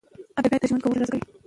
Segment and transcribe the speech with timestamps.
[0.39, 1.29] ادبیات د ژوند کولو چل را زده کوي.